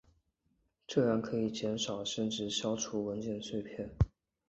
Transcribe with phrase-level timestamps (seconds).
[0.87, 3.87] 这样可以减少甚至消除文件碎片。